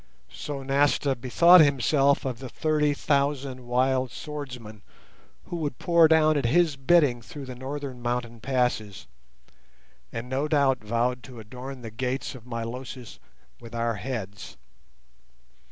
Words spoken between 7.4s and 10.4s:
the northern mountain passes, and